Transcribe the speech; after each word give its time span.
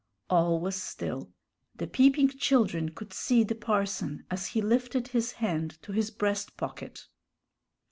All 0.31 0.59
was 0.59 0.81
still. 0.81 1.31
The 1.75 1.85
peeping 1.85 2.29
children 2.29 2.89
could 2.89 3.13
see 3.13 3.43
the 3.43 3.53
parson 3.53 4.25
as 4.31 4.47
he 4.47 4.59
lifted 4.63 5.09
his 5.09 5.33
hand 5.33 5.77
to 5.83 5.91
his 5.91 6.09
breast 6.09 6.57
pocket. 6.57 7.05